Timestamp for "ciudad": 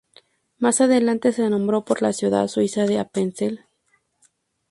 2.11-2.47